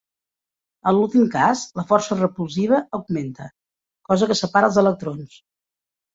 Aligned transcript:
En 0.91 0.95
l'últim 0.99 1.27
cas, 1.35 1.61
la 1.79 1.85
força 1.91 2.17
repulsiva 2.21 2.81
augmenta, 2.99 3.47
cosa 4.11 4.31
que 4.33 4.41
separa 4.43 4.73
els 4.73 4.83
electrons. 4.87 5.39